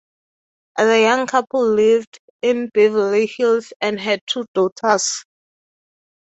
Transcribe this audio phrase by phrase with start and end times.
[0.79, 5.23] The young couple lived in Beverly Hills and had two daughters.